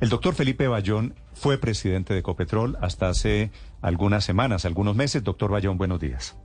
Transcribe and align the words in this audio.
El 0.00 0.10
doctor 0.10 0.34
Felipe 0.34 0.68
Bayón 0.68 1.14
fue 1.34 1.58
presidente 1.58 2.12
de 2.12 2.20
Ecopetrol 2.20 2.76
hasta 2.82 3.08
hace 3.08 3.50
algunas 3.80 4.24
semanas, 4.24 4.66
algunos 4.66 4.94
meses. 4.94 5.24
Doctor 5.24 5.50
Bayón, 5.50 5.78
buenos 5.78 6.00
días. 6.00 6.36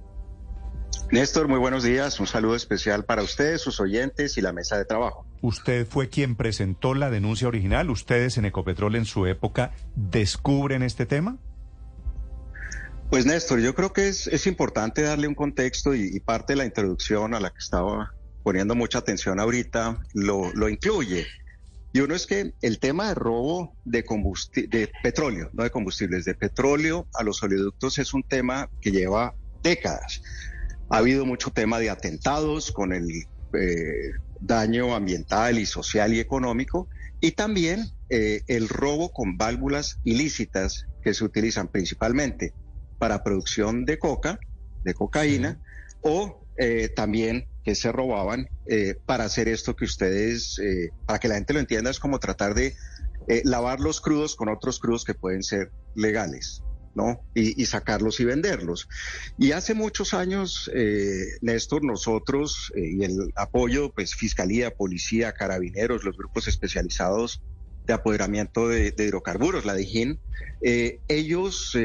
Néstor, 1.12 1.50
muy 1.50 1.60
buenos 1.60 1.84
días. 1.84 2.20
Un 2.22 2.28
saludo 2.28 2.56
especial 2.56 3.04
para 3.04 3.24
ustedes, 3.24 3.62
sus 3.62 3.82
oyentes 3.82 4.38
y 4.38 4.42
la 4.42 4.54
mesa 4.54 4.78
de 4.78 4.86
trabajo. 4.86 5.26
Usted 5.42 5.86
fue 5.86 6.08
quien 6.08 6.36
presentó 6.36 6.94
la 6.94 7.10
denuncia 7.10 7.50
original. 7.50 7.90
¿Ustedes 7.90 8.38
en 8.38 8.46
Ecopetrol 8.46 8.96
en 8.96 9.04
su 9.04 9.26
época 9.26 9.74
descubren 9.96 10.84
este 10.84 11.06
tema? 11.06 11.38
Pues 13.10 13.26
Néstor, 13.26 13.60
yo 13.60 13.76
creo 13.76 13.92
que 13.92 14.08
es, 14.08 14.48
importante 14.48 15.02
darle 15.02 15.28
un 15.28 15.36
contexto 15.36 15.94
y, 15.94 16.18
parte 16.22 16.54
de 16.54 16.58
la 16.58 16.66
introducción 16.66 17.34
a 17.34 17.42
la 17.42 17.50
que 17.50 17.60
estaba 17.60 18.14
poniendo 18.42 18.74
mucha 18.74 19.00
atención 19.00 19.42
ahorita 19.42 20.00
lo, 20.14 20.54
lo 20.54 20.70
incluye. 20.70 21.28
Y 21.94 22.00
uno 22.00 22.16
es 22.16 22.26
que 22.26 22.54
el 22.62 22.80
tema 22.80 23.10
de 23.10 23.16
robo 23.16 23.76
de, 23.84 24.04
de 24.70 24.92
petróleo, 25.04 25.50
no 25.54 25.64
de 25.64 25.70
combustibles, 25.70 26.26
de 26.26 26.36
petróleo 26.36 27.08
a 27.14 27.24
los 27.24 27.44
oleoductos 27.44 27.98
es 28.00 28.14
un 28.14 28.24
tema 28.24 28.70
que 28.80 28.92
lleva 28.92 29.36
décadas. 29.62 30.22
Ha 30.90 30.98
habido 30.98 31.26
mucho 31.26 31.52
tema 31.52 31.80
de 31.80 31.90
atentados 31.90 32.72
con 32.72 32.94
el 32.94 33.08
eh, 33.54 34.12
daño 34.40 34.96
ambiental 34.96 35.60
y 35.60 35.66
social 35.66 36.14
y 36.14 36.20
económico 36.20 36.88
y 37.20 37.34
también 37.34 37.86
eh, 38.10 38.42
el 38.48 38.70
robo 38.70 39.12
con 39.12 39.38
válvulas 39.38 40.00
ilícitas 40.04 40.88
que 41.04 41.14
se 41.14 41.24
utilizan 41.24 41.68
principalmente 41.68 42.54
para 42.98 43.24
producción 43.24 43.86
de 43.86 44.00
coca, 44.00 44.40
de 44.84 44.94
cocaína, 44.94 45.62
o 46.02 46.46
eh, 46.58 46.90
también 46.96 47.48
que 47.64 47.76
se 47.76 47.92
robaban 47.92 48.50
eh, 48.68 48.96
para 49.06 49.26
hacer 49.26 49.48
esto 49.48 49.76
que 49.76 49.86
ustedes, 49.86 50.60
eh, 50.60 50.90
para 51.06 51.20
que 51.20 51.28
la 51.28 51.36
gente 51.36 51.54
lo 51.54 51.60
entienda, 51.60 51.90
es 51.90 52.00
como 52.00 52.20
tratar 52.20 52.54
de 52.54 52.76
eh, 53.28 53.42
lavar 53.46 53.80
los 53.80 54.02
crudos 54.02 54.36
con 54.36 54.50
otros 54.50 54.80
crudos 54.80 55.06
que 55.06 55.14
pueden 55.14 55.44
ser 55.44 55.72
legales. 55.96 56.64
¿no? 56.94 57.22
Y, 57.34 57.66
sacarlos 57.68 58.20
y 58.20 58.26
venderlos. 58.26 58.90
Y 59.38 59.54
hace 59.54 59.74
muchos 59.74 60.14
años, 60.14 60.70
Néstor, 61.40 61.86
nosotros 61.86 62.70
y 62.76 63.06
el 63.06 63.32
apoyo, 63.38 63.94
pues 63.94 64.14
Fiscalía, 64.14 64.76
Policía, 64.76 65.32
Carabineros, 65.32 66.04
los 66.04 66.18
grupos 66.18 66.50
especializados 66.50 67.42
de 67.86 67.94
apoderamiento 67.94 68.68
de, 68.68 68.92
de 68.92 69.06
hidrocarburos, 69.06 69.64
la 69.64 69.74
DIJÍN, 69.74 70.20
ellos 71.08 71.78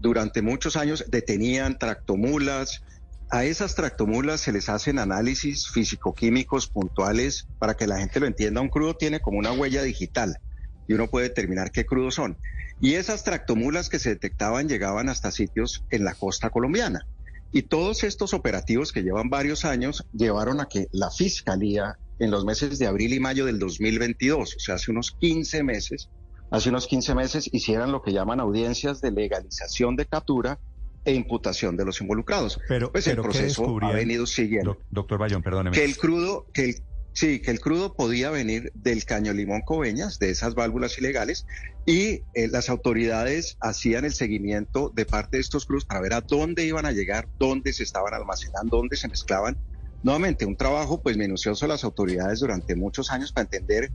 durante 0.00 0.42
muchos 0.42 0.74
años 0.74 1.04
detenían 1.08 1.78
tractomulas, 1.78 2.82
a 3.30 3.44
esas 3.44 3.74
tractomulas 3.74 4.40
se 4.40 4.52
les 4.52 4.68
hacen 4.68 4.98
análisis 4.98 5.68
físico-químicos 5.68 6.68
puntuales 6.68 7.48
para 7.58 7.74
que 7.74 7.86
la 7.86 7.98
gente 7.98 8.20
lo 8.20 8.26
entienda. 8.26 8.60
Un 8.60 8.68
crudo 8.68 8.94
tiene 8.94 9.20
como 9.20 9.38
una 9.38 9.52
huella 9.52 9.82
digital 9.82 10.38
y 10.86 10.94
uno 10.94 11.08
puede 11.08 11.28
determinar 11.28 11.72
qué 11.72 11.84
crudos 11.84 12.14
son. 12.14 12.38
Y 12.80 12.94
esas 12.94 13.24
tractomulas 13.24 13.88
que 13.88 13.98
se 13.98 14.10
detectaban 14.10 14.68
llegaban 14.68 15.08
hasta 15.08 15.30
sitios 15.30 15.84
en 15.90 16.04
la 16.04 16.14
costa 16.14 16.50
colombiana. 16.50 17.06
Y 17.52 17.62
todos 17.62 18.04
estos 18.04 18.34
operativos 18.34 18.92
que 18.92 19.02
llevan 19.02 19.30
varios 19.30 19.64
años 19.64 20.04
llevaron 20.12 20.60
a 20.60 20.66
que 20.66 20.86
la 20.92 21.10
Fiscalía 21.10 21.98
en 22.18 22.30
los 22.30 22.44
meses 22.44 22.78
de 22.78 22.86
abril 22.86 23.12
y 23.12 23.20
mayo 23.20 23.44
del 23.44 23.58
2022, 23.58 24.56
o 24.56 24.58
sea, 24.58 24.76
hace 24.76 24.90
unos 24.90 25.12
15 25.18 25.62
meses, 25.62 26.10
hace 26.50 26.68
unos 26.68 26.86
15 26.86 27.14
meses 27.14 27.50
hicieran 27.52 27.92
lo 27.92 28.02
que 28.02 28.12
llaman 28.12 28.40
audiencias 28.40 29.00
de 29.00 29.10
legalización 29.10 29.96
de 29.96 30.06
captura 30.06 30.58
e 31.06 31.14
imputación 31.14 31.76
de 31.76 31.84
los 31.84 32.00
involucrados. 32.00 32.60
Pero, 32.68 32.92
pues 32.92 33.06
el 33.06 33.16
proceso 33.16 33.78
ha 33.80 33.92
venido 33.92 34.26
siguiendo. 34.26 34.78
doctor 34.90 35.18
Bayón, 35.18 35.42
perdóneme. 35.42 35.74
Que 35.74 35.84
el 35.84 35.96
crudo, 35.96 36.46
que 36.52 36.64
el, 36.64 36.82
sí, 37.12 37.40
que 37.40 37.52
el 37.52 37.60
crudo 37.60 37.94
podía 37.94 38.30
venir 38.30 38.72
del 38.74 39.04
caño 39.04 39.32
Limón 39.32 39.62
Coveñas, 39.62 40.18
de 40.18 40.30
esas 40.30 40.54
válvulas 40.54 40.98
ilegales, 40.98 41.46
y 41.86 42.22
eh, 42.34 42.48
las 42.50 42.68
autoridades 42.68 43.56
hacían 43.60 44.04
el 44.04 44.12
seguimiento 44.12 44.92
de 44.94 45.06
parte 45.06 45.36
de 45.36 45.42
estos 45.42 45.64
crudos 45.64 45.84
para 45.84 46.00
ver 46.00 46.12
a 46.12 46.20
dónde 46.20 46.66
iban 46.66 46.84
a 46.84 46.92
llegar, 46.92 47.28
dónde 47.38 47.72
se 47.72 47.84
estaban 47.84 48.12
almacenando, 48.12 48.76
dónde 48.76 48.96
se 48.96 49.08
mezclaban. 49.08 49.56
Nuevamente, 50.02 50.44
un 50.44 50.56
trabajo 50.56 51.00
pues 51.00 51.16
minucioso 51.16 51.66
de 51.66 51.68
las 51.68 51.84
autoridades 51.84 52.40
durante 52.40 52.74
muchos 52.74 53.10
años 53.10 53.32
para 53.32 53.44
entender 53.44 53.90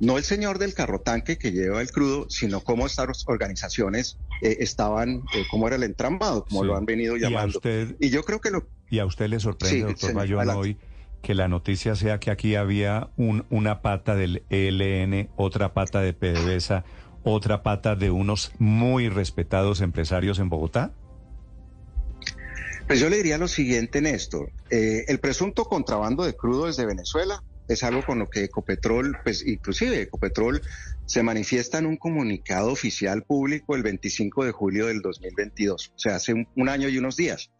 no 0.00 0.18
el 0.18 0.24
señor 0.24 0.58
del 0.58 0.74
carro 0.74 1.00
tanque 1.00 1.38
que 1.38 1.52
lleva 1.52 1.80
el 1.80 1.90
crudo, 1.90 2.28
sino 2.30 2.60
cómo 2.60 2.86
estas 2.86 3.24
organizaciones 3.26 4.18
eh, 4.42 4.58
estaban, 4.60 5.22
eh, 5.34 5.44
cómo 5.50 5.66
era 5.66 5.76
el 5.76 5.82
entrambado, 5.82 6.44
como 6.44 6.64
lo 6.64 6.76
han 6.76 6.84
venido 6.84 7.16
llamando. 7.16 7.60
Y, 7.98 8.10
yo 8.10 8.24
creo 8.24 8.40
que 8.40 8.50
lo... 8.50 8.68
¿Y 8.90 8.98
a 9.00 9.06
usted 9.06 9.28
le 9.28 9.40
sorprende, 9.40 9.86
doctor 9.86 10.14
Bayón, 10.14 10.48
hoy 10.50 10.76
que 11.22 11.34
la 11.34 11.48
noticia 11.48 11.96
sea 11.96 12.20
que 12.20 12.30
aquí 12.30 12.54
había 12.54 13.10
un, 13.16 13.44
una 13.50 13.82
pata 13.82 14.14
del 14.14 14.44
ELN, 14.50 15.28
otra 15.36 15.74
pata 15.74 16.00
de 16.00 16.12
PDVSA, 16.12 16.84
otra 17.24 17.62
pata 17.62 17.96
de 17.96 18.10
unos 18.10 18.52
muy 18.58 19.08
respetados 19.08 19.80
empresarios 19.80 20.38
en 20.38 20.48
Bogotá? 20.48 20.92
Pues 22.86 23.00
yo 23.00 23.10
le 23.10 23.16
diría 23.16 23.36
lo 23.36 23.48
siguiente, 23.48 24.00
Néstor. 24.00 24.50
Eh, 24.70 25.04
el 25.08 25.18
presunto 25.18 25.64
contrabando 25.64 26.24
de 26.24 26.34
crudo 26.34 26.66
desde 26.66 26.86
Venezuela 26.86 27.42
es 27.68 27.82
algo 27.82 28.04
con 28.04 28.18
lo 28.18 28.28
que 28.28 28.44
Ecopetrol, 28.44 29.18
pues 29.22 29.46
inclusive 29.46 30.00
Ecopetrol 30.00 30.62
se 31.06 31.22
manifiesta 31.22 31.78
en 31.78 31.86
un 31.86 31.96
comunicado 31.96 32.72
oficial 32.72 33.22
público 33.22 33.76
el 33.76 33.82
25 33.82 34.44
de 34.44 34.52
julio 34.52 34.86
del 34.86 35.02
2022, 35.02 35.92
o 35.94 35.98
sea, 35.98 36.16
hace 36.16 36.34
un, 36.34 36.68
año 36.68 36.88
y 36.88 36.98
unos 36.98 37.16
días. 37.16 37.50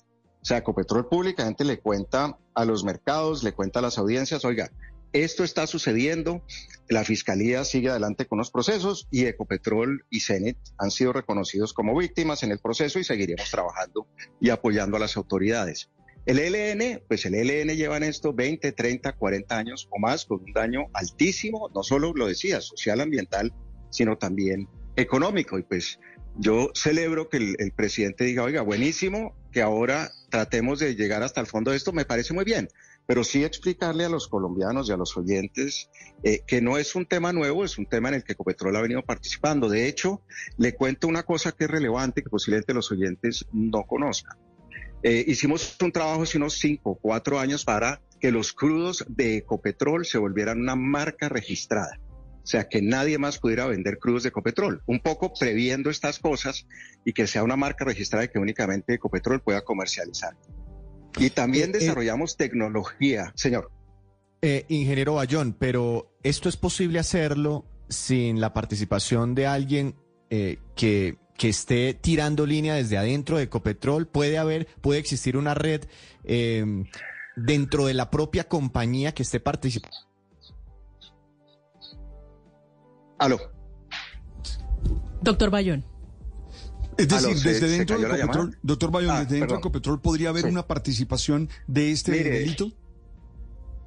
O 0.41 0.44
sea, 0.44 0.58
Ecopetrol 0.58 1.08
públicamente 1.08 1.64
le 1.64 1.78
cuenta 1.78 2.38
a 2.54 2.64
los 2.64 2.84
mercados, 2.84 3.42
le 3.42 3.52
cuenta 3.52 3.80
a 3.80 3.82
las 3.82 3.98
audiencias, 3.98 4.44
oiga, 4.44 4.70
esto 5.12 5.42
está 5.42 5.66
sucediendo, 5.66 6.42
la 6.88 7.04
Fiscalía 7.04 7.64
sigue 7.64 7.88
adelante 7.88 8.26
con 8.26 8.38
los 8.38 8.50
procesos 8.50 9.08
y 9.10 9.25
Ecopetrol 9.25 10.04
y 10.10 10.20
CENET 10.20 10.58
han 10.76 10.90
sido 10.90 11.12
reconocidos 11.12 11.72
como 11.72 11.96
víctimas 11.96 12.42
en 12.42 12.52
el 12.52 12.58
proceso 12.58 12.98
y 12.98 13.04
seguiremos 13.04 13.50
trabajando 13.50 14.06
y 14.40 14.50
apoyando 14.50 14.96
a 14.96 15.00
las 15.00 15.16
autoridades. 15.16 15.88
El 16.28 16.39
ELN, 16.41 17.00
pues 17.09 17.25
el 17.25 17.34
ELN 17.34 17.75
lleva 17.75 17.97
en 17.97 18.03
esto 18.03 18.34
20, 18.34 18.72
30, 18.72 19.12
40 19.15 19.56
años 19.56 19.89
o 19.91 19.99
más 19.99 20.27
con 20.27 20.43
un 20.43 20.53
daño 20.53 20.89
altísimo, 20.93 21.71
no 21.75 21.83
solo 21.83 22.12
lo 22.12 22.27
decía, 22.27 22.61
social, 22.61 23.00
ambiental, 23.00 23.55
sino 23.89 24.19
también 24.19 24.69
económico. 24.97 25.59
Y 25.59 25.62
pues 25.62 25.99
yo 26.37 26.71
celebro 26.75 27.31
que 27.31 27.38
el, 27.38 27.72
presidente 27.72 28.25
diga, 28.25 28.43
oiga, 28.43 28.61
buenísimo, 28.61 29.34
que 29.53 29.62
ahora 29.62 30.11
tratemos 30.28 30.81
de 30.81 30.97
llegar 30.97 31.22
hasta 31.22 31.41
el 31.41 31.47
fondo 31.47 31.71
de 31.71 31.78
esto, 31.78 31.94
me 31.94 32.05
parece 32.05 32.34
muy 32.34 32.44
bien, 32.44 32.69
pero 33.06 33.25
sí 33.25 33.43
explicarle 33.43 34.05
a 34.05 34.11
los 34.11 34.28
colombianos 34.28 34.91
y 34.91 34.93
a 34.93 34.99
los 34.99 35.17
oyentes 35.17 35.88
eh, 36.25 36.43
que 36.47 36.61
no 36.61 36.77
es 36.77 36.94
un 36.94 37.06
tema 37.06 37.33
nuevo, 37.33 37.65
es 37.65 37.78
un 37.78 37.87
tema 37.87 38.11
en 38.11 38.17
el 38.17 38.25
que 38.25 38.34
Ecopetrol 38.34 38.77
ha 38.77 38.83
venido 38.83 39.03
participando. 39.03 39.71
De 39.71 39.88
hecho, 39.88 40.21
le 40.59 40.75
cuento 40.75 41.09
una 41.09 41.22
cosa 41.22 41.53
que 41.53 41.65
es 41.65 41.71
relevante 41.71 42.22
que 42.22 42.28
posiblemente 42.28 42.75
los 42.75 42.93
oyentes 42.93 43.47
no 43.50 43.84
conozcan. 43.84 44.37
Eh, 45.03 45.25
hicimos 45.28 45.76
un 45.81 45.92
trabajo 45.92 46.22
hace 46.22 46.38
unos 46.38 46.54
cinco, 46.59 46.98
cuatro 47.00 47.38
años 47.38 47.64
para 47.64 48.00
que 48.20 48.32
los 48.32 48.53
crudos 48.53 49.04
de 49.09 49.36
Ecopetrol 49.36 50.04
se 50.04 50.19
volvieran 50.19 50.60
una 50.60 50.75
marca 50.75 51.28
registrada. 51.28 52.00
O 52.42 52.50
sea, 52.50 52.69
que 52.69 52.81
nadie 52.81 53.19
más 53.19 53.38
pudiera 53.38 53.66
vender 53.66 53.98
crudos 53.98 54.22
de 54.22 54.31
Ecopetrol. 54.31 54.82
Un 54.87 55.00
poco 55.00 55.32
previendo 55.38 55.91
estas 55.91 56.19
cosas 56.19 56.66
y 57.04 57.12
que 57.12 57.26
sea 57.26 57.44
una 57.44 57.56
marca 57.56 57.84
registrada 57.84 58.25
y 58.25 58.28
que 58.28 58.38
únicamente 58.38 58.94
Ecopetrol 58.94 59.41
pueda 59.41 59.60
comercializar. 59.60 60.34
Y 61.19 61.31
también 61.31 61.70
eh, 61.70 61.72
eh, 61.75 61.78
desarrollamos 61.81 62.37
tecnología, 62.37 63.32
señor. 63.37 63.70
ingeniero 64.42 65.14
Bayón, 65.14 65.54
pero 65.58 66.16
esto 66.22 66.48
es 66.48 66.56
posible 66.56 66.98
hacerlo 66.98 67.66
sin 67.88 68.41
la 68.41 68.53
participación 68.53 69.34
de 69.34 69.47
alguien 69.47 69.94
que 70.75 71.19
que 71.38 71.49
esté 71.49 71.94
tirando 71.94 72.44
línea 72.44 72.75
desde 72.75 72.99
adentro 72.99 73.38
de 73.38 73.44
Ecopetrol? 73.44 74.09
¿Puede 74.09 74.37
haber, 74.37 74.66
puede 74.82 74.99
existir 74.99 75.37
una 75.37 75.54
red 75.54 75.84
em, 76.25 76.84
dentro 77.37 77.87
de 77.87 77.94
la 77.94 78.10
propia 78.10 78.44
compañía 78.44 79.15
que 79.15 79.22
esté 79.22 79.41
participando? 79.41 79.97
Aló. 83.19 83.38
Doctor 85.23 85.50
Bayón. 85.50 85.85
Es 86.99 87.08
decir, 87.08 87.37
desde 87.37 87.69
dentro 87.69 87.99
de 87.99 88.06
Ecopetrol, 88.06 88.58
doctor 88.61 88.90
Bayón, 88.90 89.11
ah, 89.12 89.20
desde 89.20 89.37
dentro 89.37 89.56
de 89.56 89.61
Ecopetrol 89.61 90.00
podría 90.00 90.31
haber 90.31 90.46
una 90.46 90.67
participación 90.67 91.49
de 91.69 91.93
este 91.93 92.11
delito. 92.11 92.73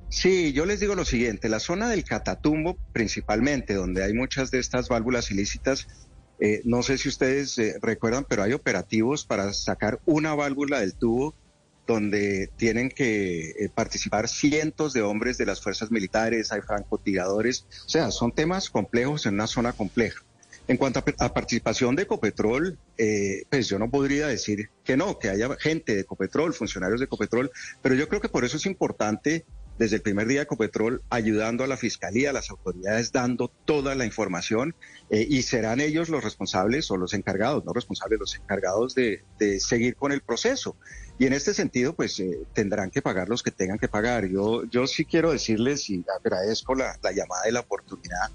Sí, 0.08 0.54
yo 0.54 0.66
les 0.66 0.80
digo 0.80 0.96
lo 0.96 1.04
siguiente, 1.04 1.50
la 1.50 1.60
zona 1.60 1.90
del 1.90 2.06
Catatumbo 2.06 2.78
principalmente, 2.94 3.74
donde 3.74 4.04
hay 4.04 4.14
muchas 4.14 4.52
de 4.52 4.60
estas 4.60 4.88
válvulas 4.88 5.32
ilícitas, 5.32 5.88
eh, 6.44 6.62
no 6.66 6.82
sé 6.82 6.98
si 6.98 7.08
ustedes 7.08 7.56
eh, 7.60 7.76
recuerdan, 7.84 8.26
pero 8.28 8.42
hay 8.42 8.54
operativos 8.54 9.24
para 9.26 9.54
sacar 9.54 10.00
una 10.08 10.34
válvula 10.34 10.80
del 10.80 10.96
tubo 10.96 11.36
donde 11.86 12.50
tienen 12.58 12.90
que 12.90 13.52
eh, 13.52 13.70
participar 13.74 14.28
cientos 14.28 14.92
de 14.94 15.04
hombres 15.04 15.38
de 15.38 15.46
las 15.46 15.62
fuerzas 15.62 15.92
militares, 15.92 16.52
hay 16.52 16.62
francotiradores, 16.62 17.68
o 17.86 17.90
sea, 17.90 18.10
son 18.10 18.32
temas 18.32 18.72
complejos 18.72 19.28
en 19.28 19.36
una 19.36 19.46
zona 19.46 19.74
compleja. 19.74 20.24
En 20.68 20.78
cuanto 20.78 21.00
a, 21.00 21.34
participación 21.34 21.96
de 21.96 22.04
Ecopetrol, 22.04 22.78
pues 23.50 23.68
yo 23.68 23.78
no 23.78 23.90
podría 23.90 24.28
decir 24.28 24.70
que 24.86 24.96
no, 24.96 25.20
que 25.20 25.30
haya 25.30 25.50
gente 25.60 25.96
de 25.96 26.02
Ecopetrol, 26.02 26.54
funcionarios 26.54 27.00
de 27.00 27.06
Ecopetrol, 27.06 27.52
pero 27.82 27.94
yo 27.96 28.08
creo 28.08 28.22
que 28.22 28.30
por 28.30 28.46
eso 28.46 28.58
es 28.58 28.66
importante 28.66 29.44
desde 29.82 29.96
el 29.96 30.04
primer 30.04 30.28
día 30.28 30.44
Ecopetrol 30.44 31.02
ayudando 31.10 31.64
a 31.64 31.68
la 31.68 31.76
Fiscalía, 31.76 32.30
a 32.30 32.34
las 32.34 32.52
autoridades, 32.52 33.12
dando 33.12 33.48
toda 33.66 33.96
la 33.96 34.06
información 34.06 34.76
eh, 35.10 35.26
y 35.28 35.42
serán 35.42 35.82
ellos 35.82 36.08
los 36.08 36.24
responsables 36.24 36.92
o 36.92 36.98
los 36.98 37.16
encargados, 37.16 37.66
no 37.66 37.74
responsables, 37.74 38.20
los 38.20 38.36
encargados 38.36 38.94
de, 38.94 39.24
seguir 39.60 39.96
con 39.96 40.12
el 40.12 40.22
proceso. 40.22 40.76
Y 41.18 41.26
en 41.26 41.34
este 41.34 41.56
sentido, 41.56 41.96
pues 41.96 42.20
eh, 42.20 42.42
tendrán 42.54 42.92
que 42.92 43.02
pagar 43.02 43.28
los 43.28 43.42
que 43.42 43.50
tengan 43.50 43.80
que 43.80 43.88
pagar. 43.88 44.28
Yo, 44.28 44.66
yo 44.66 44.86
sí 44.86 45.04
quiero 45.04 45.32
decirles 45.32 45.90
y 45.90 46.06
agradezco 46.16 46.76
la, 46.76 47.00
llamada 47.02 47.50
y 47.50 47.52
la 47.52 47.62
oportunidad. 47.62 48.30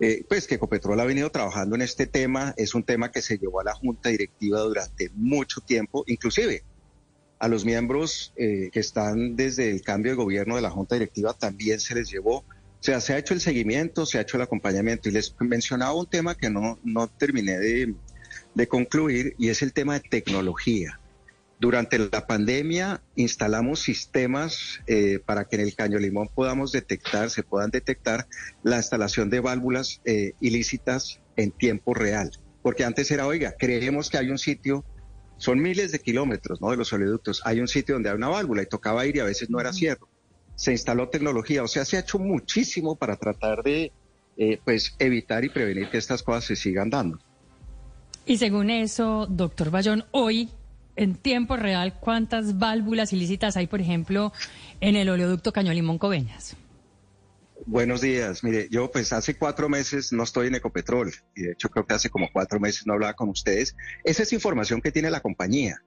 Eh, 0.00 0.24
pues 0.26 0.46
que 0.46 0.54
Ecopetrol 0.54 0.98
ha 1.00 1.04
venido 1.04 1.30
trabajando 1.30 1.74
en 1.74 1.82
este 1.82 2.06
tema, 2.06 2.54
es 2.56 2.74
un 2.74 2.82
tema 2.82 3.10
que 3.10 3.20
se 3.20 3.36
llevó 3.36 3.60
a 3.60 3.64
la 3.64 3.74
Junta 3.74 4.08
Directiva 4.08 4.60
durante 4.60 5.10
mucho 5.10 5.60
tiempo, 5.60 6.04
inclusive 6.06 6.62
a 7.38 7.48
los 7.48 7.64
miembros 7.64 8.32
eh, 8.36 8.70
que 8.72 8.80
están 8.80 9.36
desde 9.36 9.70
el 9.70 9.82
cambio 9.82 10.12
de 10.12 10.16
gobierno 10.16 10.56
de 10.56 10.62
la 10.62 10.70
Junta 10.70 10.96
Directiva 10.96 11.34
también 11.34 11.80
se 11.80 11.94
les 11.94 12.10
llevó. 12.10 12.38
O 12.38 12.82
sea, 12.82 13.00
se 13.00 13.12
ha 13.12 13.18
hecho 13.18 13.34
el 13.34 13.40
seguimiento, 13.40 14.06
se 14.06 14.18
ha 14.18 14.22
hecho 14.22 14.36
el 14.36 14.42
acompañamiento 14.42 15.08
y 15.08 15.12
les 15.12 15.34
mencionaba 15.40 15.94
un 15.94 16.06
tema 16.06 16.36
que 16.36 16.50
no, 16.50 16.78
no 16.84 17.08
terminé 17.08 17.58
de, 17.58 17.94
concluir 18.68 19.34
y 19.38 19.50
es 19.50 19.62
el 19.62 19.72
tema 19.72 19.94
de 19.94 20.00
tecnología. 20.00 20.98
Durante 21.60 21.98
la 21.98 22.26
pandemia 22.26 23.00
instalamos 23.16 23.80
sistemas 23.80 24.80
eh, 24.86 25.20
para 25.24 25.44
que 25.44 25.56
en 25.56 25.62
el 25.62 25.74
Caño 25.74 25.98
Limón 25.98 26.28
podamos 26.32 26.70
detectar, 26.72 27.30
se 27.30 27.42
puedan 27.42 27.70
detectar 27.70 28.26
la 28.62 28.76
instalación 28.76 29.30
de 29.30 29.40
válvulas 29.40 30.00
eh, 30.04 30.32
ilícitas 30.40 31.20
en 31.36 31.50
tiempo 31.52 31.94
real. 31.94 32.32
Porque 32.62 32.84
antes 32.84 33.10
era, 33.10 33.26
oiga, 33.26 33.54
creemos 33.58 34.10
que 34.10 34.18
hay 34.18 34.30
un 34.30 34.38
sitio 34.38 34.84
son 35.38 35.60
miles 35.60 35.92
de 35.92 36.00
kilómetros 36.00 36.60
¿no? 36.60 36.70
de 36.70 36.76
los 36.76 36.92
oleoductos. 36.92 37.40
Hay 37.44 37.60
un 37.60 37.68
sitio 37.68 37.94
donde 37.94 38.10
hay 38.10 38.16
una 38.16 38.28
válvula 38.28 38.62
y 38.62 38.66
tocaba 38.66 39.06
ir 39.06 39.16
y 39.16 39.20
a 39.20 39.24
veces 39.24 39.48
no 39.48 39.60
era 39.60 39.72
cierto. 39.72 40.08
Se 40.56 40.72
instaló 40.72 41.08
tecnología, 41.08 41.62
o 41.62 41.68
sea, 41.68 41.84
se 41.84 41.96
ha 41.96 42.00
hecho 42.00 42.18
muchísimo 42.18 42.96
para 42.96 43.16
tratar 43.16 43.62
de 43.62 43.92
eh, 44.36 44.60
pues 44.64 44.94
evitar 44.98 45.44
y 45.44 45.48
prevenir 45.48 45.88
que 45.88 45.98
estas 45.98 46.22
cosas 46.22 46.44
se 46.44 46.56
sigan 46.56 46.90
dando. 46.90 47.18
Y 48.26 48.36
según 48.38 48.68
eso, 48.70 49.26
doctor 49.26 49.70
Bayón, 49.70 50.04
hoy, 50.10 50.50
en 50.96 51.14
tiempo 51.14 51.56
real, 51.56 51.94
¿cuántas 51.98 52.58
válvulas 52.58 53.12
ilícitas 53.12 53.56
hay, 53.56 53.68
por 53.68 53.80
ejemplo, 53.80 54.32
en 54.80 54.96
el 54.96 55.08
oleoducto 55.08 55.52
Caño 55.52 55.72
Limón 55.72 55.98
Coveñas? 55.98 56.56
Buenos 57.70 58.00
días. 58.00 58.42
Mire, 58.44 58.66
yo 58.70 58.90
pues 58.90 59.12
hace 59.12 59.36
cuatro 59.36 59.68
meses 59.68 60.10
no 60.10 60.22
estoy 60.22 60.46
en 60.46 60.54
Ecopetrol 60.54 61.12
y 61.36 61.42
de 61.42 61.52
hecho 61.52 61.68
creo 61.68 61.84
que 61.84 61.92
hace 61.92 62.08
como 62.08 62.30
cuatro 62.32 62.58
meses 62.58 62.86
no 62.86 62.94
hablaba 62.94 63.12
con 63.12 63.28
ustedes. 63.28 63.76
Esa 64.04 64.22
es 64.22 64.32
información 64.32 64.80
que 64.80 64.90
tiene 64.90 65.10
la 65.10 65.20
compañía. 65.20 65.82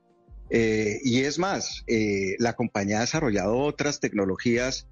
Eh, 0.51 0.99
y 1.03 1.21
es 1.21 1.39
más, 1.39 1.83
eh, 1.87 2.35
la 2.37 2.53
compañía 2.53 2.99
ha 2.99 3.01
desarrollado 3.01 3.57
otras 3.57 3.99
tecnologías, 3.99 4.89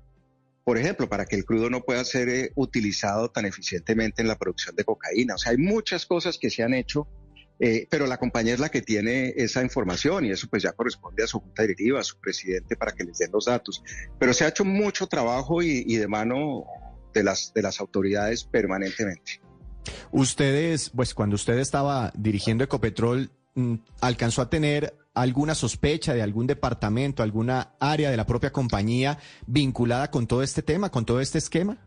por 0.63 0.79
ejemplo, 0.79 1.07
para 1.07 1.27
que 1.27 1.35
el 1.35 1.45
crudo 1.45 1.69
no 1.69 1.81
pueda 1.81 2.03
ser 2.03 2.27
eh, 2.27 2.51
utilizado 2.55 3.29
tan 3.29 3.45
eficientemente 3.45 4.23
en 4.23 4.27
la 4.27 4.39
producción 4.39 4.75
de 4.75 4.83
cocaína. 4.83 5.35
O 5.35 5.37
sea, 5.37 5.51
hay 5.51 5.59
muchas 5.59 6.07
cosas 6.07 6.39
que 6.39 6.49
se 6.49 6.63
han 6.63 6.73
hecho 6.73 7.07
eh, 7.59 7.87
pero 7.89 8.07
la 8.07 8.17
compañía 8.17 8.53
es 8.53 8.59
la 8.59 8.69
que 8.69 8.81
tiene 8.81 9.33
esa 9.35 9.61
información 9.61 10.25
y 10.25 10.31
eso 10.31 10.47
pues 10.49 10.63
ya 10.63 10.71
corresponde 10.71 11.23
a 11.23 11.27
su 11.27 11.39
junta 11.39 11.63
directiva, 11.63 11.99
a 11.99 12.03
su 12.03 12.17
presidente 12.17 12.77
para 12.77 12.93
que 12.93 13.03
les 13.03 13.17
den 13.17 13.31
los 13.33 13.45
datos. 13.45 13.83
Pero 14.17 14.33
se 14.33 14.45
ha 14.45 14.47
hecho 14.47 14.63
mucho 14.63 15.07
trabajo 15.07 15.61
y, 15.61 15.95
de 15.95 16.07
mano 16.07 16.63
de 17.13 17.23
las, 17.23 17.53
de 17.53 17.61
las 17.61 17.81
autoridades 17.81 18.45
permanentemente. 18.45 19.41
Ustedes, 20.11 20.91
pues 20.91 21.13
cuando 21.13 21.35
usted 21.35 21.57
estaba 21.59 22.13
dirigiendo 22.15 22.63
Ecopetrol, 22.63 23.29
mm, 23.55 23.75
¿alcanzó 24.01 24.41
a 24.41 24.49
tener 24.49 24.95
alguna 25.13 25.53
sospecha 25.53 26.13
de 26.13 26.21
algún 26.21 26.47
departamento, 26.47 27.23
alguna 27.23 27.73
área 27.79 28.09
de 28.09 28.15
la 28.15 28.25
propia 28.25 28.53
compañía 28.53 29.19
vinculada 29.47 30.11
con 30.11 30.27
todo 30.27 30.43
este 30.43 30.61
tema, 30.61 30.91
con 30.91 31.05
todo 31.05 31.19
este 31.19 31.39
esquema? 31.39 31.77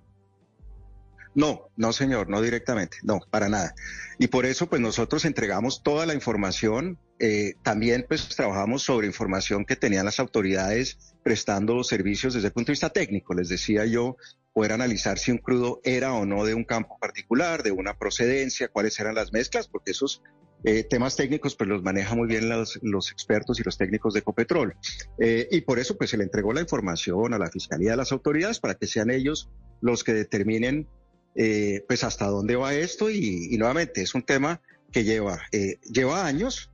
No, 1.34 1.70
no 1.76 1.92
señor, 1.92 2.28
no 2.28 2.42
directamente, 2.42 2.98
no, 3.02 3.20
para 3.30 3.48
nada. 3.48 3.74
Y 4.18 4.26
por 4.28 4.44
eso 4.44 4.68
pues 4.68 4.82
nosotros 4.82 5.24
entregamos 5.24 5.82
toda 5.82 6.04
la 6.04 6.14
información, 6.14 6.98
eh, 7.18 7.54
también 7.62 8.04
pues 8.06 8.28
trabajamos 8.28 8.82
sobre 8.82 9.06
información 9.06 9.64
que 9.64 9.76
tenían 9.76 10.04
las 10.04 10.20
autoridades 10.20 11.14
prestando 11.22 11.82
servicios 11.84 12.34
desde 12.34 12.48
el 12.48 12.52
punto 12.52 12.68
de 12.68 12.74
vista 12.74 12.90
técnico. 12.90 13.32
Les 13.32 13.48
decía 13.48 13.86
yo, 13.86 14.16
poder 14.52 14.72
analizar 14.72 15.18
si 15.18 15.30
un 15.30 15.38
crudo 15.38 15.80
era 15.84 16.12
o 16.12 16.26
no 16.26 16.44
de 16.44 16.54
un 16.54 16.64
campo 16.64 16.98
particular, 17.00 17.62
de 17.62 17.72
una 17.72 17.98
procedencia, 17.98 18.68
cuáles 18.68 18.98
eran 19.00 19.14
las 19.14 19.32
mezclas, 19.32 19.68
porque 19.68 19.92
esos 19.92 20.22
eh, 20.64 20.84
temas 20.84 21.16
técnicos 21.16 21.56
pues 21.56 21.68
los 21.68 21.82
maneja 21.82 22.14
muy 22.14 22.28
bien 22.28 22.48
los, 22.48 23.10
expertos 23.10 23.58
y 23.58 23.62
los 23.64 23.76
técnicos 23.78 24.14
de 24.14 24.20
Ecopetrol. 24.20 24.76
Eh, 25.18 25.48
y 25.50 25.62
por 25.62 25.78
eso 25.78 25.96
pues 25.96 26.10
se 26.10 26.16
le 26.16 26.24
entregó 26.24 26.52
la 26.52 26.60
información 26.60 27.34
a 27.34 27.38
la 27.38 27.50
Fiscalía, 27.50 27.94
a 27.94 27.96
las 27.96 28.12
autoridades, 28.12 28.60
para 28.60 28.74
que 28.74 28.86
sean 28.86 29.10
ellos 29.10 29.50
los 29.80 30.04
que 30.04 30.14
determinen 30.14 30.88
eh, 31.34 31.84
pues 31.86 32.04
hasta 32.04 32.26
dónde 32.26 32.56
va 32.56 32.74
esto 32.74 33.10
y, 33.10 33.56
nuevamente 33.58 34.02
es 34.02 34.14
un 34.14 34.22
tema 34.22 34.60
que 34.90 35.04
lleva, 35.04 35.40
eh, 35.52 35.78
lleva 35.90 36.26
años, 36.26 36.70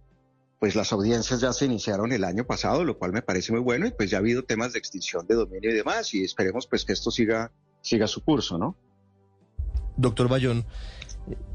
pues 0.58 0.75
las 0.75 0.93
audiencias 0.93 1.40
ya 1.40 1.52
se 1.52 1.66
iniciaron 1.66 2.12
el 2.12 2.25
año 2.25 2.44
pasado, 2.44 2.82
lo 2.82 2.99
cual 2.99 3.12
me 3.12 3.22
parece 3.22 3.52
muy 3.52 3.60
bueno 3.60 3.87
y 3.87 3.93
pues 3.93 4.10
ya 4.10 4.19
ha 4.19 4.20
habido 4.20 4.44
temas 4.44 4.72
de 4.72 4.81
extinción 4.81 5.26
de 5.26 5.37
dominio 5.37 5.70
y 5.70 5.75
demás 5.75 6.12
y 6.14 6.25
esperemos 6.25 6.66
pues 6.66 6.84
que 6.84 6.93
esto 6.93 7.10
siga, 7.10 7.52
siga 7.81 8.08
su 8.08 8.25
curso, 8.25 8.58
¿no? 8.58 8.76
Doctor 9.96 10.28
Bayón, 10.28 10.64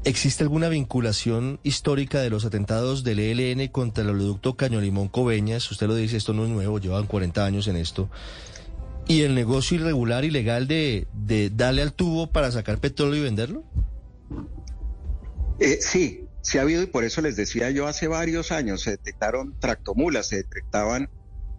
¿existe 0.04 0.42
alguna 0.42 0.68
vinculación 0.68 1.60
histórica 1.62 2.20
de 2.20 2.30
los 2.30 2.44
atentados 2.44 3.04
del 3.04 3.18
ELN 3.18 3.68
contra 3.68 4.04
el 4.04 4.10
oleoducto 4.10 4.56
Caño 4.56 4.80
Limón 4.80 5.08
Coveñas? 5.08 5.70
Usted 5.70 5.86
lo 5.86 5.94
dice, 5.94 6.16
esto 6.16 6.32
no 6.32 6.44
es 6.44 6.50
nuevo, 6.50 6.78
llevan 6.78 7.06
40 7.06 7.44
años 7.44 7.68
en 7.68 7.76
esto. 7.76 8.08
¿Y 9.06 9.22
el 9.22 9.34
negocio 9.34 9.76
irregular, 9.76 10.24
ilegal 10.24 10.66
de, 10.66 11.06
de 11.12 11.50
darle 11.50 11.82
al 11.82 11.92
tubo 11.92 12.30
para 12.30 12.50
sacar 12.50 12.78
petróleo 12.78 13.20
y 13.20 13.22
venderlo? 13.22 13.64
Eh, 15.60 15.78
sí, 15.80 16.26
sí 16.40 16.58
ha 16.58 16.62
habido 16.62 16.82
y 16.82 16.86
por 16.86 17.04
eso 17.04 17.20
les 17.20 17.36
decía 17.36 17.70
yo 17.70 17.86
hace 17.86 18.08
varios 18.08 18.50
años 18.50 18.82
se 18.82 18.90
detectaron 18.90 19.58
tractomulas, 19.60 20.28
se 20.28 20.36
detectaban 20.36 21.08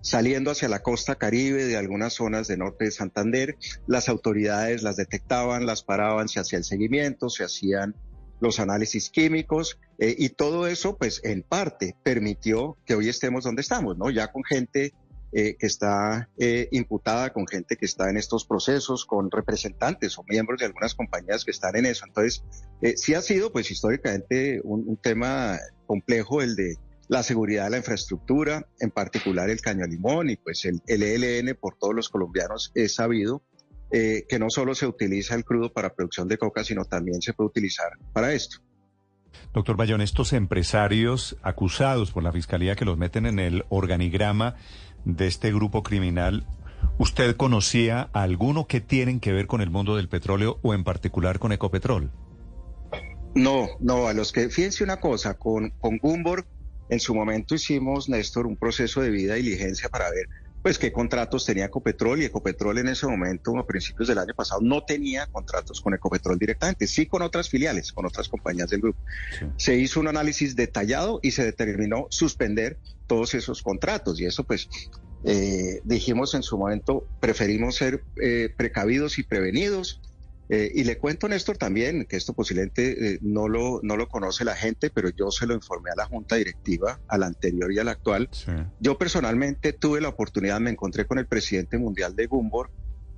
saliendo 0.01 0.51
hacia 0.51 0.69
la 0.69 0.83
costa 0.83 1.15
caribe 1.15 1.65
de 1.65 1.77
algunas 1.77 2.13
zonas 2.13 2.47
de 2.47 2.57
norte 2.57 2.86
de 2.86 2.92
Santander. 2.92 3.57
Las 3.88 4.07
autoridades 4.07 4.83
las 4.83 4.97
detectaban, 4.97 5.65
las 5.65 5.81
paraban, 5.81 6.27
se 6.27 6.39
hacía 6.39 6.59
el 6.59 6.63
seguimiento, 6.63 7.30
se 7.30 7.44
hacían 7.44 7.95
los 8.39 8.59
análisis 8.59 9.09
químicos 9.09 9.80
eh, 9.97 10.13
y 10.18 10.30
todo 10.30 10.68
eso 10.68 10.97
pues 10.97 11.21
en 11.24 11.42
parte 11.42 11.95
permitió 12.03 12.77
que 12.86 12.94
hoy 12.94 13.09
estemos 13.09 13.45
donde 13.45 13.62
estamos, 13.62 13.97
¿no? 13.97 14.12
Ya 14.12 14.31
con 14.31 14.44
gente 14.44 14.94
eh, 15.38 15.58
que 15.60 15.68
está 15.68 16.30
eh, 16.38 16.70
imputada, 16.72 17.34
con 17.34 17.46
gente 17.46 17.76
que 17.76 17.86
está 17.86 18.10
en 18.10 18.16
estos 18.16 18.46
procesos, 18.46 19.06
con 19.06 19.30
representantes 19.30 20.18
o 20.18 20.24
miembros 20.24 20.62
de 20.62 20.68
algunas 20.68 20.96
compañías 20.96 21.44
que 21.44 21.52
están 21.52 21.76
en 21.76 21.86
eso. 21.86 22.06
Entonces, 22.08 22.42
eh, 22.82 22.96
sí 22.96 23.16
ha 23.16 23.22
sido, 23.22 23.52
pues 23.52 23.70
históricamente, 23.70 24.62
un, 24.64 24.96
tema 24.96 25.59
complejo 25.88 26.42
el 26.42 26.56
de 26.56 26.78
la 27.09 27.21
seguridad 27.21 27.66
de 27.66 27.71
la 27.71 27.78
infraestructura, 27.80 28.66
en 28.80 28.92
particular 28.92 29.50
el 29.50 29.59
caño 29.59 29.86
limón 29.86 30.30
y 30.30 30.38
pues 30.38 30.64
el, 30.64 30.81
el 30.88 31.04
ELN 31.04 31.57
por 31.59 31.76
todos 31.78 31.94
los 31.94 32.07
colombianos 32.07 32.71
es 32.74 32.95
sabido 32.95 33.44
que 33.92 34.40
no 34.40 34.50
solo 34.50 34.74
se 34.74 34.88
utiliza 34.88 35.36
el 35.36 35.45
crudo 35.45 35.71
para 35.71 35.94
producción 35.94 36.28
de 36.28 36.38
coca, 36.38 36.64
sino 36.64 36.86
también 36.86 37.21
se 37.21 37.33
puede 37.33 37.50
utilizar 37.50 37.92
para 38.14 38.33
esto. 38.33 38.59
Doctor 39.54 39.78
Bayón, 39.78 40.02
estos 40.02 40.33
empresarios 40.33 41.38
acusados 41.42 42.12
por 42.12 42.24
la 42.24 42.31
Fiscalía 42.31 42.76
que 42.76 42.86
los 42.86 42.98
meten 42.98 43.26
en 43.26 43.40
el 43.40 43.66
organigrama 43.69 44.56
de 45.06 45.28
este 45.28 45.54
grupo 45.54 45.83
criminal, 45.83 46.45
¿usted 46.97 47.35
conocía 47.35 48.09
a 48.14 48.24
alguno 48.24 48.68
que 48.68 48.81
tienen 48.81 49.19
que 49.19 49.31
ver 49.31 49.47
con 49.47 49.62
el 49.62 49.69
mundo 49.69 49.95
del 49.95 50.09
petróleo 50.09 50.59
o 50.62 50.74
en 50.74 50.83
particular 50.83 51.40
con 51.40 51.52
Ecopetrol? 51.52 52.12
No, 53.35 53.68
no, 53.80 54.07
a 54.07 54.14
los 54.14 54.31
que, 54.31 54.50
fíjense 54.50 54.83
una 54.83 54.97
cosa, 54.97 55.35
con, 55.35 55.69
con 55.80 55.97
Gumbor 55.97 56.45
en 56.90 57.00
su 57.00 57.16
momento 57.16 57.56
hicimos, 57.56 58.09
Néstor, 58.09 58.45
un 58.45 58.57
proceso 58.57 59.02
de 59.02 59.09
vida 59.09 59.38
y 59.38 59.42
diligencia 59.42 59.90
para 59.90 60.09
ver 60.09 60.28
pues 60.66 60.80
qué 60.80 60.92
contratos 60.92 61.45
tenía 61.45 61.66
Ecopetrol 61.66 62.24
y 62.24 62.26
Ecopetrol 62.26 62.80
en 62.80 62.88
ese 62.88 63.06
momento, 63.06 63.56
a 63.56 63.68
principios 63.68 64.07
del 64.07 64.18
año 64.18 64.33
pasado, 64.33 64.62
no 64.62 64.83
tenía 64.83 65.28
contratos 65.28 65.80
con 65.80 65.94
Ecopetrol 65.94 66.40
directamente, 66.40 66.88
sí 66.88 67.06
con 67.06 67.21
otras 67.21 67.50
filiales, 67.50 67.92
con 67.92 68.04
otras 68.07 68.30
compañías 68.30 68.71
del 68.71 68.81
grupo. 68.81 69.00
Se 69.57 69.76
hizo 69.76 70.00
un 70.00 70.07
análisis 70.07 70.56
detallado 70.56 71.19
y 71.21 71.31
se 71.31 71.45
determinó 71.45 72.07
suspender 72.09 72.80
todos 73.07 73.33
esos 73.33 73.62
contratos 73.62 74.19
y 74.19 74.26
eso 74.26 74.44
pues 74.44 74.69
eh, 75.24 75.81
dijimos 75.83 76.33
en 76.35 76.44
su 76.44 76.57
momento, 76.57 77.07
preferimos 77.19 77.76
ser 77.76 78.04
eh, 78.21 78.50
precavidos 78.56 79.18
y 79.18 79.24
prevenidos 79.24 80.02
eh, 80.47 80.71
y 80.76 80.83
le 80.83 80.97
cuento, 80.97 81.28
Néstor, 81.28 81.57
también 81.57 82.06
que 82.06 82.18
esto 82.18 82.33
posiblemente 82.33 83.14
eh, 83.14 83.19
no, 83.21 83.47
lo, 83.47 83.80
no 83.81 83.97
lo 83.97 84.07
conoce 84.07 84.45
la 84.45 84.56
gente, 84.56 84.92
pero 84.92 85.09
yo 85.09 85.31
se 85.31 85.47
lo 85.47 85.56
informé 85.56 85.90
a 85.92 85.95
la 85.95 86.06
Junta 86.06 86.35
Directiva, 86.35 87.00
a 87.07 87.18
la 87.18 87.26
anterior 87.26 87.71
y 87.71 87.80
a 87.80 87.83
la 87.83 87.92
actual. 87.92 88.30
Yo 88.80 88.97
personalmente 88.97 89.74
tuve 89.74 90.02
la 90.02 90.09
oportunidad, 90.09 90.59
me 90.59 90.69
encontré 90.69 91.06
con 91.06 91.18
el 91.18 91.26
presidente 91.26 91.78
mundial 91.78 92.16
de 92.16 92.28
Gumbor 92.28 92.69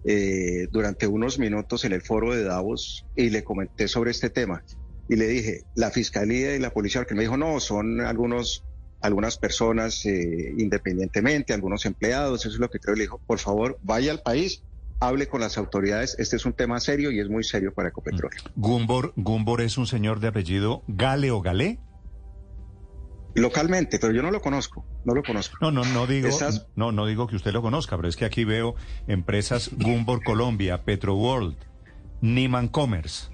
eh, 0.06 0.67
durante 0.72 1.06
unos 1.08 1.38
minutos 1.38 1.84
en 1.84 1.91
el 1.91 2.01
foro 2.01 2.34
de 2.34 2.44
Davos 2.44 3.06
y 3.15 3.29
le 3.29 3.44
comenté 3.44 3.89
sobre 3.89 4.12
este 4.12 4.29
tema. 4.29 4.63
Y 5.10 5.17
le 5.17 5.27
dije, 5.27 5.63
la 5.75 5.91
fiscalía 5.91 6.56
y 6.56 6.60
la 6.60 6.70
policía, 6.70 7.06
que 7.06 7.15
me 7.15 7.24
dijo, 7.24 7.36
no, 7.36 7.60
son 7.60 8.01
algunos 8.01 8.63
algunas 9.01 9.38
personas 9.38 10.06
independientemente, 10.06 11.54
algunos 11.54 11.86
empleados, 11.86 12.46
eso 12.46 12.56
es 12.56 12.60
lo 12.60 12.70
que 12.70 12.80
creo. 12.80 12.96
Le 12.96 13.04
dijo, 13.04 13.22
por 13.25 13.39
favor, 13.39 13.80
vaya 13.84 14.12
al 14.12 14.22
país 14.22 14.63
hable 15.00 15.27
con 15.27 15.42
las 15.42 15.58
autoridades. 15.58 16.16
Este 16.20 16.36
es 16.36 16.46
un 16.46 16.54
tema 16.54 16.80
serio 16.80 17.12
y 17.12 17.20
es 17.20 17.30
muy 17.30 17.44
serio 17.44 17.74
para 17.74 17.89
Ecopetróleo. 17.89 18.39
Gumbor, 18.56 19.13
Gumbor 19.16 19.62
es 19.62 19.77
un 19.77 19.88
señor 19.88 20.20
de 20.20 20.27
apellido 20.30 20.84
Gale 20.88 21.32
o 21.32 21.42
Galé. 21.42 21.80
Localmente, 23.36 24.00
pero 24.00 24.13
yo 24.13 24.24
no 24.24 24.32
lo 24.32 24.42
conozco, 24.42 24.84
no 25.06 25.13
lo 25.13 25.22
conozco. 25.22 25.58
No, 25.62 25.70
no, 25.70 25.86
no 25.86 26.08
digo, 26.08 26.30
no, 26.75 26.92
no 26.92 27.06
digo 27.06 27.27
que 27.27 27.36
usted 27.36 27.51
lo 27.51 27.62
conozca, 27.62 27.96
pero 27.96 28.10
es 28.10 28.16
que 28.16 28.25
aquí 28.25 28.46
veo 28.46 28.74
empresas 29.08 29.70
Gumbor 29.77 30.24
Colombia, 30.24 30.84
Petro 30.84 31.16
World, 31.16 31.56
Niman 32.22 32.68
Commerce. 32.68 33.30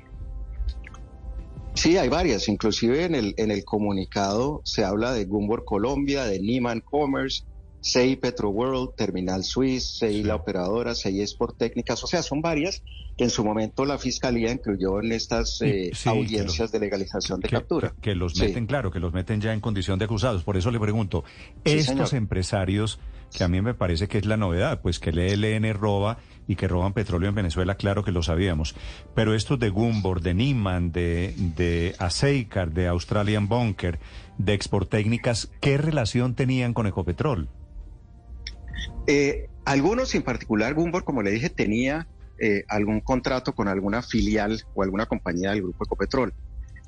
Sí, 1.76 1.98
hay 1.98 2.10
varias. 2.10 2.48
Inclusive 2.48 3.06
en 3.06 3.16
el, 3.16 3.34
en 3.38 3.52
el 3.52 3.64
comunicado 3.66 4.62
se 4.64 4.84
habla 4.84 5.12
de 5.12 5.26
Gumbor 5.26 5.66
Colombia, 5.66 6.26
de 6.26 6.40
Niman 6.40 6.82
Commerce, 6.82 7.44
SEI 7.84 8.16
Petro 8.16 8.50
World, 8.50 8.96
Terminal 8.96 9.44
Swiss, 9.44 9.98
SEI 9.98 10.24
La 10.24 10.36
Operadora, 10.36 10.96
SEI 10.96 11.22
Sport 11.22 11.58
Técnicas, 11.58 12.02
o 12.04 12.08
sea, 12.08 12.24
son 12.24 12.42
varias 12.42 12.82
que 13.18 13.26
en 13.26 13.30
su 13.30 13.44
momento 13.44 13.86
la 13.86 13.98
Fiscalía 13.98 14.52
incluyó 14.52 15.02
en 15.02 15.12
estas 15.12 15.62
eh, 15.62 15.92
audiencias 16.06 16.72
de 16.72 16.80
legalización 16.80 17.42
de 17.42 17.50
captura. 17.50 17.94
Que, 18.02 18.16
los 18.16 18.40
meten, 18.40 18.66
claro, 18.66 18.90
que 18.90 19.00
los 19.00 19.14
meten 19.14 19.42
ya 19.42 19.54
en 19.54 19.60
condición 19.60 20.00
de 20.00 20.06
acusados. 20.06 20.44
Por 20.44 20.58
eso 20.58 20.72
le 20.72 20.80
pregunto, 20.80 21.24
estos 21.66 22.14
empresarios, 22.14 23.00
que 23.36 23.44
a 23.44 23.48
mí 23.50 23.62
me 23.62 23.74
parece 23.74 24.08
que 24.08 24.18
es 24.18 24.26
la 24.26 24.38
novedad, 24.38 24.82
pues 24.82 25.00
que 25.00 25.10
el 25.10 25.20
ELN 25.20 25.74
roba 25.74 26.18
y 26.48 26.56
que 26.56 26.68
roban 26.68 26.94
petróleo 26.94 27.30
en 27.30 27.36
Venezuela, 27.36 27.76
claro 27.76 28.04
que 28.04 28.12
lo 28.12 28.24
sabíamos. 28.24 28.76
Pero 29.16 29.34
estos 29.34 29.60
de 29.60 29.70
Gumbor, 29.70 30.22
de 30.22 30.34
Niman, 30.34 30.92
de, 30.92 31.34
de 31.38 31.96
de 32.74 32.88
Australian 32.88 33.48
Bunker, 33.48 34.00
de 34.38 34.54
Export 34.54 34.90
Técnicas, 34.90 35.52
¿qué 35.62 35.78
relación 35.78 36.36
tenían 36.36 36.74
con 36.74 36.88
Ecopetrol? 36.88 37.48
Eh, 39.08 39.50
algunos, 39.66 40.14
en 40.16 40.24
particular 40.24 40.74
Gumbor, 40.74 41.04
como 41.04 41.22
le 41.22 41.32
dije, 41.32 41.50
tenía 41.50 42.08
eh, 42.40 42.64
algún 42.68 43.00
contrato 43.00 43.54
con 43.54 43.68
alguna 43.68 44.02
filial 44.02 44.64
o 44.74 44.84
alguna 44.84 45.06
compañía 45.06 45.52
del 45.52 45.62
grupo 45.62 45.86
Ecopetrol. 45.86 46.34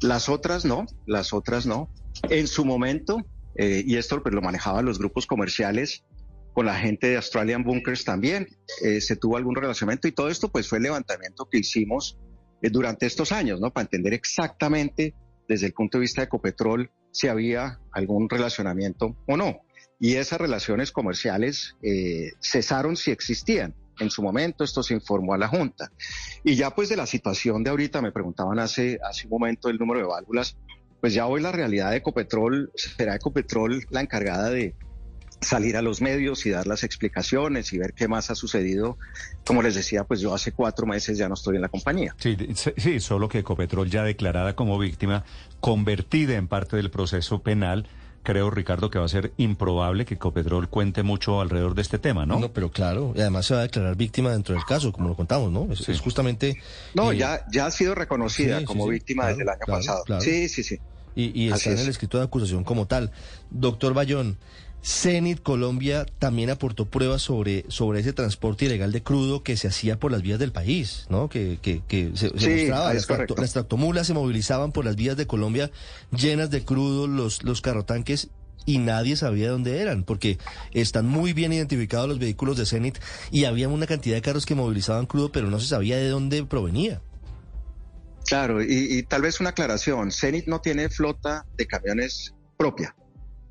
Las 0.01 0.27
otras 0.27 0.65
no, 0.65 0.85
las 1.05 1.33
otras 1.33 1.65
no. 1.65 1.89
En 2.29 2.47
su 2.47 2.65
momento, 2.65 3.25
eh, 3.55 3.83
y 3.85 3.95
esto 3.95 4.21
pues, 4.21 4.33
lo 4.33 4.41
manejaban 4.41 4.85
los 4.85 5.00
grupos 5.00 5.25
comerciales, 5.25 6.03
con 6.55 6.65
la 6.65 6.75
gente 6.75 7.07
de 7.07 7.17
Australian 7.17 7.65
Bunkers 7.65 8.05
también 8.05 8.47
eh, 8.81 9.01
se 9.01 9.17
tuvo 9.17 9.35
algún 9.35 9.55
relacionamiento 9.55 10.07
y 10.07 10.13
todo 10.13 10.29
esto 10.29 10.47
pues 10.47 10.69
fue 10.69 10.77
el 10.77 10.85
levantamiento 10.85 11.50
que 11.51 11.57
hicimos 11.57 12.17
eh, 12.62 12.69
durante 12.69 13.05
estos 13.05 13.33
años, 13.33 13.59
¿no? 13.59 13.74
Para 13.74 13.83
entender 13.83 14.13
exactamente 14.13 15.13
desde 15.50 15.67
el 15.67 15.74
punto 15.74 15.97
de 15.97 16.03
vista 16.03 16.21
de 16.21 16.27
Ecopetrol 16.27 16.89
si 17.12 17.27
había 17.27 17.81
algún 17.91 18.29
relacionamiento 18.29 19.17
o 19.27 19.35
no. 19.35 19.63
Y 20.00 20.15
esas 20.15 20.39
relaciones 20.39 20.93
comerciales 20.93 21.75
eh, 21.83 22.31
cesaron 22.41 22.95
si 22.95 23.12
existían. 23.12 23.75
En 24.00 24.09
su 24.09 24.24
momento 24.24 24.63
esto 24.63 24.81
se 24.81 24.93
informó 24.93 25.33
a 25.33 25.38
la 25.38 25.50
Junta. 25.50 25.91
Y 26.45 26.55
ya 26.55 26.69
pues 26.69 26.88
de 26.88 26.95
la 26.95 27.05
situación 27.05 27.65
de 27.65 27.71
ahorita, 27.71 28.01
me 28.01 28.13
preguntaban 28.13 28.59
hace, 28.59 28.97
hace 29.03 29.27
un 29.27 29.31
momento 29.31 29.67
el 29.67 29.77
número 29.77 30.00
de 30.00 30.07
válvulas, 30.07 30.57
pues 31.01 31.13
ya 31.13 31.27
hoy 31.27 31.41
la 31.41 31.51
realidad 31.51 31.91
de 31.91 31.97
Ecopetrol, 31.97 32.71
será 32.75 33.15
Ecopetrol 33.15 33.85
la 33.89 34.00
encargada 34.00 34.50
de, 34.50 34.74
salir 35.42 35.77
a 35.77 35.82
los 35.82 36.01
medios 36.01 36.46
y 36.46 36.50
dar 36.50 36.68
las 36.68 36.84
explicaciones 36.84 37.72
y 37.74 37.77
ver 37.77 37.94
qué 37.94 38.08
más 38.08 38.32
ha 38.32 38.36
sucedido. 38.36 38.98
Como 39.46 39.62
les 39.62 39.75
decía, 39.75 40.04
pues 40.04 40.20
yo 40.20 40.34
hace 40.34 40.51
cuatro 40.51 40.88
meses 40.88 41.18
ya 41.18 41.27
no 41.27 41.36
estoy 41.36 41.56
en 41.56 41.62
la 41.62 41.70
compañía. 41.70 42.15
Sí, 42.20 42.38
sí, 42.77 43.00
solo 43.00 43.30
que 43.30 43.39
Ecopetrol 43.39 43.89
ya 43.89 44.04
declarada 44.04 44.56
como 44.56 44.80
víctima, 44.80 45.24
convertida 45.60 46.36
en 46.36 46.48
parte 46.48 46.77
del 46.77 46.89
proceso 46.89 47.42
penal. 47.42 47.88
Creo, 48.24 48.50
Ricardo, 48.50 48.89
que 48.89 48.98
va 48.98 49.06
a 49.06 49.10
ser 49.10 49.34
improbable 49.38 50.04
que 50.04 50.15
Ecopetrol 50.15 50.68
cuente 50.68 51.04
mucho 51.04 51.42
alrededor 51.42 51.75
de 51.75 51.84
este 51.84 52.00
tema, 52.00 52.25
¿no? 52.25 52.39
No, 52.39 52.51
pero 52.51 52.72
claro, 52.72 53.13
y 53.15 53.22
además 53.22 53.46
se 53.46 53.54
va 53.54 53.60
a 53.60 53.63
declarar 53.63 53.96
víctima 53.96 54.32
dentro 54.32 54.56
del 54.56 54.65
caso, 54.65 54.92
como 54.92 55.10
lo 55.10 55.15
contamos, 55.15 55.51
¿no? 55.51 55.72
Es, 55.72 56.01
justamente... 56.01 56.60
No, 56.96 57.12
eh, 57.12 57.18
ya, 57.18 57.46
ya 57.51 57.68
ha 57.68 57.72
sido 57.72 57.94
reconocida 57.94 58.65
como 58.65 58.88
víctima 58.88 59.27
desde 59.27 59.44
el 59.44 59.50
año 59.50 59.65
pasado. 59.68 60.04
Sí, 60.20 60.50
sí, 60.50 60.63
sí. 60.63 60.80
Y, 61.13 61.39
y 61.39 61.51
está 61.51 61.70
en 61.70 61.77
el 61.77 61.88
escrito 61.88 62.18
de 62.18 62.24
acusación 62.24 62.63
como 62.63 62.88
tal. 62.88 63.12
Doctor 63.51 63.94
Bayón, 63.94 64.38
Cenit 64.86 65.42
Colombia 65.42 66.06
también 66.20 66.51
aportó 66.51 66.86
pruebas 66.86 67.24
sobre, 67.24 67.65
sobre 67.70 68.01
ese 68.01 68.13
transporte 68.13 68.65
ilegal 68.65 68.92
de 68.92 69.01
crudo 69.01 69.42
que 69.42 69.58
se 69.58 69.68
hacía 69.68 70.00
por 70.00 70.12
las 70.12 70.22
vías 70.22 70.38
del 70.38 70.51
país, 70.51 71.08
¿no? 71.10 71.27
Que, 71.27 71.58
que, 71.60 72.12
se, 72.13 72.30
mostraba, 72.30 72.94
las, 72.94 73.08
tractomulas 73.51 74.06
se 74.06 74.13
movilizaban 74.13 74.72
por 74.72 74.86
las 74.86 74.96
vías 74.96 75.18
de 75.18 75.25
Colombia 75.25 75.72
llenas 76.12 76.51
de 76.51 76.63
crudo, 76.63 77.08
los, 77.08 77.44
los 77.44 77.62
carrotanques 77.62 78.30
y 78.68 78.77
nadie 78.77 79.15
sabía 79.15 79.50
dónde 79.50 79.82
eran, 79.82 80.04
porque 80.04 80.38
están 80.72 81.08
muy 81.08 81.34
bien 81.34 81.51
identificados 81.51 82.08
los 82.08 82.20
vehículos 82.20 82.56
de 82.56 82.68
Cenit 82.68 83.00
y 83.32 83.46
había 83.46 83.68
una 83.68 83.88
cantidad 83.88 84.15
de 84.15 84.22
carros 84.22 84.46
que 84.46 84.54
movilizaban 84.54 85.08
crudo, 85.08 85.32
pero 85.32 85.50
no 85.50 85.60
se 85.60 85.65
sabía 85.65 85.98
de 85.98 86.10
dónde 86.10 86.44
provenía. 86.46 87.01
Claro, 88.27 88.62
y, 88.62 88.68
y 88.70 89.01
tal 89.01 89.24
vez 89.24 89.39
una 89.39 89.50
aclaración, 89.50 90.12
Cenit 90.12 90.46
no 90.46 90.62
tiene 90.62 90.89
flota 90.89 91.44
de 91.58 91.65
camiones 91.65 92.36
propia. 92.56 92.96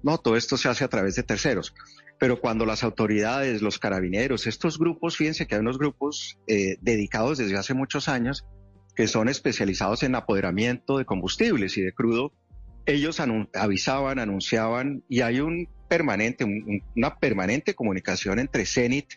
No, 0.04 0.18
todo 0.18 0.36
esto 0.36 0.58
se 0.58 0.68
hace 0.68 0.84
a 0.84 0.88
través 0.88 1.14
de 1.14 1.22
terceros. 1.22 1.74
Pero 2.18 2.38
cuando 2.38 2.66
las 2.66 2.84
autoridades, 2.84 3.62
los 3.62 3.78
carabineros, 3.78 4.46
estos 4.46 4.78
grupos, 4.78 5.16
fíjense 5.16 5.46
que 5.46 5.54
hay 5.54 5.62
unos 5.62 5.78
grupos 5.78 6.38
eh, 6.46 6.76
dedicados 6.82 7.38
desde 7.38 7.56
hace 7.56 7.72
muchos 7.72 8.06
años 8.06 8.44
que 8.94 9.08
son 9.08 9.30
especializados 9.30 10.02
en 10.02 10.14
apoderamiento 10.14 10.98
de 10.98 11.06
combustibles 11.06 11.78
y 11.78 11.82
de 11.82 11.92
crudo, 11.92 12.32
ellos 12.86 13.18
avisaban, 13.54 14.18
anunciaban 14.18 15.02
y 15.08 15.22
hay 15.22 15.40
un 15.40 15.68
permanente, 15.88 16.44
una 16.94 17.18
permanente 17.18 17.74
comunicación 17.74 18.38
entre 18.38 18.66
CENIT, 18.66 19.14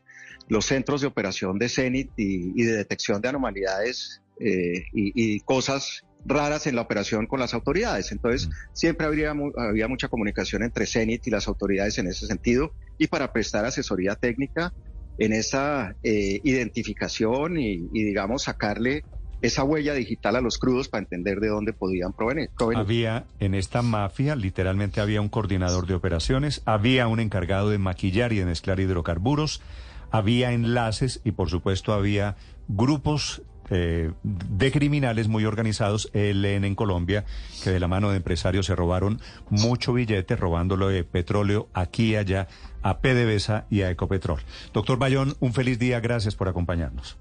los 0.48 0.65
centros 0.65 1.01
de 1.01 1.08
operación 1.08 1.60
de 1.60 1.67
CENIT 1.67 2.12
y, 2.15 2.63
de 2.63 2.77
detección 2.77 3.22
de 3.22 3.27
anomalidades 3.27 4.22
eh, 4.39 4.86
y, 4.94 5.12
y, 5.36 5.41
cosas 5.41 6.06
raras 6.27 6.67
en 6.67 6.75
la 6.75 6.81
operación 6.81 7.25
con 7.25 7.39
las 7.39 7.53
autoridades. 7.53 8.12
Entonces, 8.12 8.50
siempre 8.74 9.07
habría, 9.07 9.34
había 9.57 9.88
mucha 9.88 10.10
comunicación 10.10 10.63
entre 10.63 10.86
CENIT 10.86 11.25
y 11.27 11.31
las 11.31 11.48
autoridades 11.48 11.98
en 11.98 12.07
ese 12.07 12.27
sentido. 12.27 12.74
Y 12.98 13.07
para 13.07 13.31
prestar 13.31 13.65
asesoría 13.65 14.15
técnica 14.15 14.74
en 15.17 15.34
esa 15.34 15.96
eh, 16.03 16.41
identificación 16.43 17.57
y, 17.57 17.88
digamos, 17.91 18.43
sacarle 18.43 19.03
esa 19.41 19.63
huella 19.63 19.93
digital 19.93 20.36
a 20.36 20.41
los 20.41 20.57
crudos 20.57 20.89
para 20.89 21.03
entender 21.03 21.39
de 21.39 21.50
dónde 21.50 21.72
podían 21.72 22.12
provenir, 22.12 22.50
Había 22.75 23.25
en 23.39 23.53
esta 23.53 23.84
mafia, 23.84 24.36
literalmente 24.36 25.00
había 25.00 25.22
un 25.22 25.29
coordinador 25.29 25.86
de 25.86 25.93
operaciones, 25.93 26.63
había 26.65 27.07
un 27.07 27.19
encargado 27.19 27.69
de 27.69 27.77
maquillar 27.77 28.34
y 28.34 28.38
de 28.38 28.46
mezclar 28.46 28.79
hidrocarburos, 28.79 29.62
había 30.10 30.53
enlaces 30.53 31.22
y 31.24 31.31
por 31.31 31.50
supuesto 31.50 31.93
había 31.93 32.36
grupos 32.67 33.43
eh, 33.70 34.12
de 34.24 34.72
criminales 34.72 35.28
muy 35.28 35.46
organizados, 35.46 36.10
ELN 36.14 36.66
en 36.66 36.76
Colombia, 36.76 37.26
que 37.64 37.72
de 37.72 37.80
la 37.80 37.88
mano 37.88 38.12
de 38.12 38.18
empresarios 38.18 38.66
se 38.66 38.76
robaron 38.76 39.22
mucho 39.50 39.94
billete, 39.94 40.36
robándolo 40.36 40.90
de 40.90 41.04
petróleo 41.04 41.70
aquí 41.74 42.12
y 42.12 42.16
allá 42.16 42.48
a 42.82 43.00
PDVSA 43.00 43.66
y 43.70 43.82
a 43.82 43.90
Ecopetrol. 43.90 44.42
Doctor 44.74 44.98
Bayón, 44.98 45.36
un 45.40 45.54
feliz 45.54 45.80
día, 45.80 46.00
gracias 46.00 46.36
por 46.36 46.48
acompañarnos. 46.48 47.18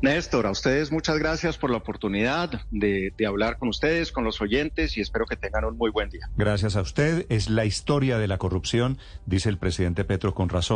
Néstor, 0.00 0.46
a 0.46 0.52
ustedes 0.52 0.92
muchas 0.92 1.18
gracias 1.18 1.58
por 1.58 1.70
la 1.70 1.78
oportunidad 1.78 2.62
de, 2.70 3.12
de, 3.18 3.26
hablar 3.26 3.58
con 3.58 3.68
ustedes, 3.68 4.12
con 4.12 4.22
los 4.22 4.40
oyentes 4.40 4.96
y 4.96 5.00
espero 5.00 5.26
que 5.26 5.34
tengan 5.34 5.64
un 5.64 5.76
muy 5.76 5.90
buen 5.90 6.08
día. 6.08 6.30
Gracias 6.36 6.76
a 6.76 6.82
usted. 6.82 7.26
Es 7.30 7.50
la 7.50 7.64
historia 7.64 8.18
de 8.18 8.28
la 8.28 8.38
corrupción, 8.38 8.98
dice 9.26 9.48
el 9.48 9.58
presidente 9.58 10.04
Petro 10.04 10.34
con 10.34 10.50
razón. 10.50 10.66